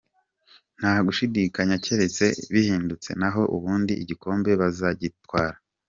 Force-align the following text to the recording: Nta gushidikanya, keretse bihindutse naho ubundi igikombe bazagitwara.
Nta 0.79 0.93
gushidikanya, 1.05 1.75
keretse 1.85 2.25
bihindutse 2.53 3.09
naho 3.21 3.41
ubundi 3.55 3.93
igikombe 4.03 4.51
bazagitwara. 4.61 5.57